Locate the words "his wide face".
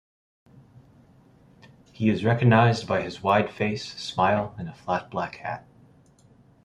3.03-3.85